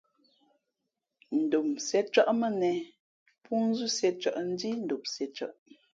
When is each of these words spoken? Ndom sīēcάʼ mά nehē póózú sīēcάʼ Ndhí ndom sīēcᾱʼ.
Ndom 1.41 1.67
sīēcάʼ 1.87 2.31
mά 2.39 2.49
nehē 2.59 2.81
póózú 3.45 3.87
sīēcάʼ 3.97 4.39
Ndhí 4.49 4.69
ndom 4.83 5.03
sīēcᾱʼ. 5.13 5.55